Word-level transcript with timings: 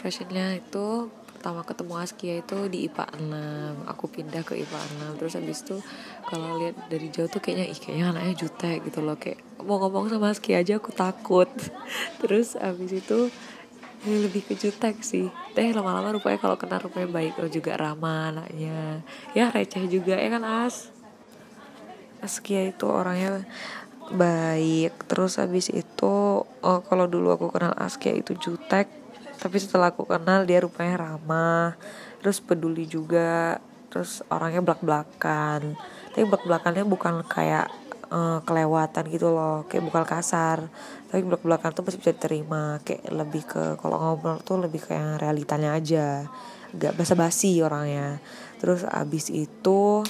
impressionnya 0.00 0.56
itu 0.56 1.12
pertama 1.36 1.60
ketemu 1.60 1.92
Askia 2.00 2.40
itu 2.40 2.72
di 2.72 2.88
IPA 2.88 3.20
6 3.20 3.84
aku 3.84 4.08
pindah 4.08 4.40
ke 4.40 4.56
IPA 4.56 4.80
6 5.12 5.20
terus 5.20 5.36
habis 5.36 5.60
itu 5.60 5.76
kalau 6.24 6.56
lihat 6.56 6.88
dari 6.88 7.12
jauh 7.12 7.28
tuh 7.28 7.44
kayaknya 7.44 7.68
ih 7.68 7.76
kayaknya 7.76 8.16
anaknya 8.16 8.34
jutek 8.40 8.80
gitu 8.88 9.04
loh. 9.04 9.20
Kayak 9.20 9.44
mau 9.60 9.76
ngomong 9.76 10.08
sama 10.08 10.32
Askia 10.32 10.64
aja 10.64 10.80
aku 10.80 10.88
takut. 10.96 11.52
Terus 12.24 12.56
habis 12.56 12.96
itu 12.96 13.28
ya 14.08 14.16
lebih 14.24 14.48
ke 14.48 14.56
jutek 14.56 15.04
sih. 15.04 15.28
Teh 15.52 15.68
lama-lama 15.76 16.16
rupanya 16.16 16.40
kalau 16.40 16.56
kenal 16.56 16.80
rupanya 16.80 17.12
baik 17.12 17.36
oh 17.36 17.50
juga 17.52 17.76
ramah 17.76 18.32
anaknya. 18.32 19.04
Ya 19.36 19.52
receh 19.52 19.84
juga 19.84 20.16
ya 20.16 20.32
kan 20.32 20.46
As? 20.46 20.88
Askia 22.24 22.72
itu 22.72 22.88
orangnya 22.88 23.44
baik. 24.08 25.08
Terus 25.12 25.36
habis 25.36 25.68
itu 25.68 26.46
oh, 26.46 26.80
kalau 26.88 27.04
dulu 27.04 27.36
aku 27.36 27.46
kenal 27.52 27.76
Askia 27.76 28.16
itu 28.16 28.32
jutek 28.38 29.00
tapi 29.40 29.56
setelah 29.56 29.90
aku 29.90 30.04
kenal 30.04 30.44
dia 30.44 30.60
rupanya 30.60 31.08
ramah 31.08 31.74
terus 32.20 32.38
peduli 32.38 32.84
juga 32.84 33.58
terus 33.88 34.22
orangnya 34.30 34.62
belak 34.62 34.84
belakan 34.84 35.74
tapi 36.12 36.24
belak 36.28 36.44
belakannya 36.46 36.84
bukan 36.86 37.24
kayak 37.26 37.72
uh, 38.10 38.38
kelewatan 38.44 39.04
gitu 39.08 39.30
loh 39.32 39.64
kayak 39.70 39.86
bukan 39.86 40.04
kasar. 40.04 40.66
Tapi 41.08 41.22
belak 41.22 41.42
belakan 41.42 41.70
tuh 41.72 41.82
masih 41.86 41.98
bisa 42.02 42.12
diterima 42.14 42.82
kayak 42.82 43.06
lebih 43.08 43.42
ke 43.46 43.78
kalau 43.78 43.96
ngobrol 43.98 44.42
tuh 44.42 44.58
lebih 44.58 44.82
kayak 44.82 45.22
realitanya 45.22 45.78
aja. 45.78 46.26
Gak 46.74 46.94
basa 46.98 47.14
basi 47.14 47.62
orangnya. 47.62 48.18
Terus 48.58 48.86
abis 48.86 49.30
itu 49.30 50.02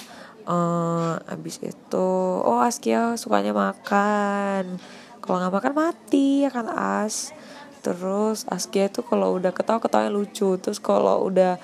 uh, 0.48 1.14
abis 1.28 1.56
itu 1.62 2.08
oh 2.42 2.60
Askia 2.64 3.14
sukanya 3.20 3.52
makan. 3.52 4.80
Kalau 5.20 5.36
nggak 5.36 5.52
makan 5.52 5.74
mati 5.76 6.48
ya 6.48 6.50
kan 6.50 6.66
As 6.66 7.30
terus 7.80 8.44
Askia 8.46 8.88
itu 8.88 9.00
kalau 9.04 9.36
udah 9.36 9.52
ketawa 9.52 9.80
ketawanya 9.80 10.12
lucu. 10.12 10.56
Terus 10.60 10.78
kalau 10.80 11.24
udah 11.26 11.60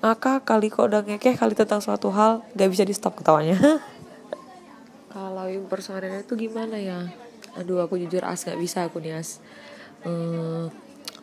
ngakak 0.00 0.48
kali 0.48 0.72
kok 0.72 0.88
udah 0.88 1.04
ngekeh 1.04 1.36
kali 1.36 1.52
tentang 1.52 1.84
suatu 1.84 2.08
hal 2.08 2.40
gak 2.56 2.70
bisa 2.72 2.88
di 2.88 2.96
stop 2.96 3.20
ketawanya. 3.20 3.60
Kalau 5.10 5.50
impersonatnya 5.50 6.22
itu 6.22 6.38
gimana 6.38 6.78
ya? 6.78 7.02
Aduh 7.58 7.82
aku 7.82 7.98
jujur 7.98 8.22
as 8.22 8.46
gak 8.46 8.56
bisa 8.56 8.86
aku 8.86 9.02
nih 9.02 9.18
as. 9.18 9.42
Hmm, 10.06 10.70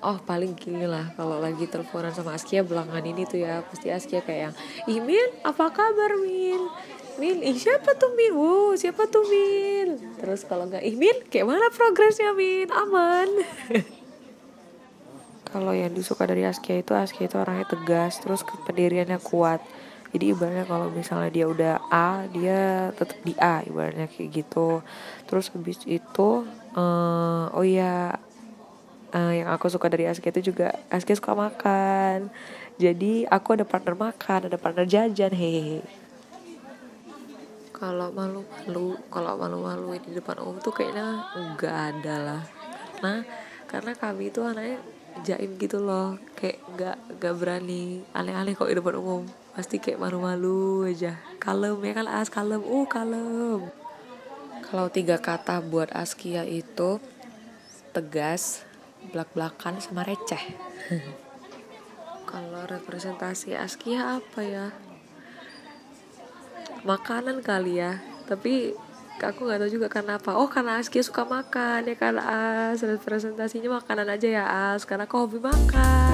oh 0.06 0.18
paling 0.22 0.54
gini 0.54 0.86
lah 0.86 1.10
kalau 1.18 1.42
lagi 1.42 1.66
teleponan 1.66 2.14
sama 2.14 2.38
Askia 2.38 2.62
belakangan 2.62 3.02
ini 3.02 3.26
tuh 3.26 3.42
ya 3.42 3.66
pasti 3.66 3.90
Askia 3.90 4.22
kayak 4.22 4.52
yang 4.52 4.56
ih 4.86 5.00
Min 5.02 5.30
apa 5.42 5.74
kabar 5.74 6.14
Min? 6.22 6.62
Min 7.18 7.42
ih 7.42 7.58
siapa 7.58 7.98
tuh 7.98 8.14
Min? 8.14 8.38
Wow 8.38 8.78
siapa 8.78 9.10
tuh 9.10 9.26
Min? 9.26 9.98
Terus 10.22 10.46
kalau 10.46 10.70
nggak 10.70 10.86
ih 10.86 10.94
Min 10.94 11.26
kayak 11.34 11.50
mana 11.50 11.74
progresnya 11.74 12.38
Min? 12.38 12.70
Aman 12.70 13.30
kalau 15.48 15.72
yang 15.72 15.96
disuka 15.96 16.28
dari 16.28 16.44
Askia 16.44 16.84
itu 16.84 16.92
Askia 16.92 17.32
itu 17.32 17.40
orangnya 17.40 17.68
tegas 17.68 18.20
terus 18.20 18.44
pendiriannya 18.68 19.20
kuat. 19.24 19.64
Jadi 20.16 20.32
ibaratnya 20.32 20.64
kalau 20.64 20.88
misalnya 20.88 21.32
dia 21.32 21.46
udah 21.52 21.74
A 21.92 22.28
dia 22.32 22.92
tetap 22.96 23.20
di 23.28 23.36
A 23.40 23.64
ibaratnya 23.64 24.08
kayak 24.08 24.30
gitu. 24.44 24.84
Terus 25.28 25.52
habis 25.52 25.84
itu 25.84 26.48
uh, 26.76 27.52
oh 27.52 27.66
iya 27.66 28.16
uh, 29.12 29.34
yang 29.36 29.52
aku 29.52 29.68
suka 29.68 29.92
dari 29.92 30.08
Askia 30.08 30.32
itu 30.32 30.52
juga 30.52 30.76
Askia 30.88 31.16
suka 31.16 31.36
makan. 31.36 32.32
Jadi 32.78 33.28
aku 33.28 33.58
ada 33.58 33.66
partner 33.66 33.96
makan 33.98 34.48
ada 34.48 34.58
partner 34.60 34.88
jajan 34.88 35.34
hehehe. 35.34 35.84
Kalau 37.76 38.10
malu-malu 38.10 38.98
kalau 39.14 39.34
malu-malu 39.38 40.02
di 40.02 40.18
depan 40.18 40.42
umum 40.42 40.58
tuh 40.64 40.74
kayaknya 40.74 41.30
enggak 41.36 41.76
ada 41.94 42.16
lah. 42.22 42.42
Karena 42.98 43.14
karena 43.68 43.92
kami 43.94 44.32
itu 44.32 44.42
anaknya 44.42 44.80
jaim 45.26 45.58
gitu 45.58 45.82
loh. 45.82 46.20
Kayak 46.38 46.58
nggak 46.76 46.98
nggak 47.18 47.34
berani. 47.40 48.04
Aneh-aneh 48.12 48.54
kok 48.54 48.70
di 48.70 48.76
depan 48.78 49.00
umum. 49.00 49.24
Pasti 49.58 49.82
kayak 49.82 50.02
malu-malu 50.02 50.86
aja. 50.86 51.18
Kalem 51.42 51.80
ya 51.82 51.94
kan 51.98 52.08
as? 52.10 52.30
Kalem. 52.30 52.62
Uh 52.62 52.86
kalem. 52.86 53.70
Kalau 54.68 54.92
tiga 54.92 55.16
kata 55.18 55.64
buat 55.64 55.88
Askia 55.96 56.44
itu 56.44 57.00
tegas 57.96 58.68
belak-belakan 59.14 59.80
sama 59.80 60.04
receh. 60.04 60.44
Kalau 62.32 62.68
representasi 62.68 63.56
Askia 63.56 64.20
apa 64.20 64.42
ya? 64.44 64.68
Makanan 66.84 67.40
kali 67.40 67.80
ya. 67.80 68.04
Tapi 68.28 68.76
aku 69.22 69.48
nggak 69.48 69.60
tahu 69.66 69.72
juga 69.72 69.88
karena 69.90 70.22
apa. 70.22 70.38
Oh 70.38 70.50
karena 70.50 70.78
Askia 70.82 71.02
suka 71.02 71.24
makan 71.26 71.90
ya 71.90 71.96
kan? 71.98 72.16
As 72.22 72.82
presentasinya 73.02 73.82
makanan 73.82 74.08
aja 74.08 74.28
ya 74.28 74.46
As. 74.76 74.86
Karena 74.86 75.10
aku 75.10 75.26
hobi 75.26 75.40
makan 75.42 76.07